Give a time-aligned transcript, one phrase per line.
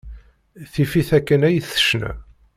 [0.71, 2.11] Tif-it akken ay tecna.